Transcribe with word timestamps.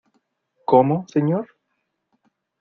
¿cómo, 0.65 1.05
señor? 1.13 1.45